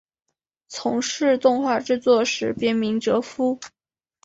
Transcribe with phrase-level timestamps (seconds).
[0.67, 3.59] 从事动画制作时别名哲夫。